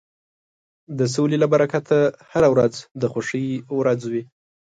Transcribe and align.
د 0.97 0.99
سولې 1.15 1.37
له 1.43 1.47
برکته 1.53 1.97
هره 2.31 2.47
ورځ 2.53 2.73
د 3.01 3.03
خوښۍ 3.11 3.47
ورځ 3.79 4.01
وي. 4.11 4.23